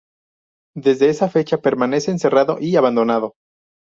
[0.75, 3.33] Desde esa fecha permanece cerrado y abandonado.